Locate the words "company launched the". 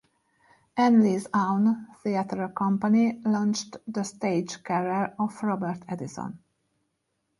2.49-4.01